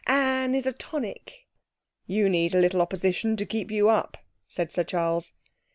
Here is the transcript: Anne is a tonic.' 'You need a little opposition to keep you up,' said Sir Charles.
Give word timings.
Anne 0.07 0.55
is 0.55 0.65
a 0.65 0.73
tonic.' 0.73 1.45
'You 2.07 2.27
need 2.27 2.55
a 2.55 2.59
little 2.59 2.81
opposition 2.81 3.35
to 3.35 3.45
keep 3.45 3.69
you 3.69 3.87
up,' 3.89 4.17
said 4.47 4.71
Sir 4.71 4.83
Charles. 4.83 5.33